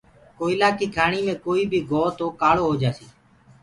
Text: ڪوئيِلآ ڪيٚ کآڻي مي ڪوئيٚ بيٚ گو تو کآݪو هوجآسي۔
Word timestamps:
ڪوئيِلآ 0.37 0.69
ڪيٚ 0.77 0.93
کآڻي 0.95 1.19
مي 1.27 1.33
ڪوئيٚ 1.45 1.69
بيٚ 1.71 1.87
گو 1.89 2.03
تو 2.17 2.25
کآݪو 2.39 2.63
هوجآسي۔ 2.69 3.05